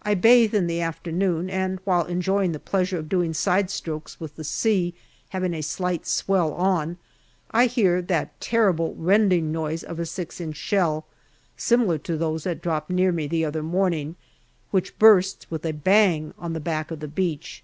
I 0.00 0.14
bathe 0.14 0.54
in 0.54 0.68
the 0.68 0.80
afternoon, 0.80 1.50
and 1.50 1.80
while 1.84 2.06
enjoying 2.06 2.52
the 2.52 2.58
pleasure 2.58 2.96
of 2.96 3.10
doing 3.10 3.34
side 3.34 3.68
strokes 3.70 4.18
with 4.18 4.36
the 4.36 4.42
sea 4.42 4.94
having 5.28 5.52
a 5.52 5.60
slight 5.60 6.06
swell 6.06 6.54
on, 6.54 6.96
I 7.50 7.66
hear 7.66 8.00
that 8.00 8.40
terrible 8.40 8.94
rending 8.96 9.52
noise 9.52 9.84
of 9.84 9.98
a 9.98 10.06
6 10.06 10.40
inch 10.40 10.56
shell, 10.56 11.04
similar 11.58 11.98
to 11.98 12.16
those 12.16 12.44
that 12.44 12.62
dropped 12.62 12.88
near 12.88 13.12
me 13.12 13.26
the 13.26 13.44
other 13.44 13.62
morning, 13.62 14.16
which" 14.70 14.98
bursts 14.98 15.50
with 15.50 15.66
a 15.66 15.72
bang 15.74 16.32
at 16.40 16.54
the 16.54 16.58
back 16.58 16.90
of 16.90 17.00
the 17.00 17.06
beach." 17.08 17.62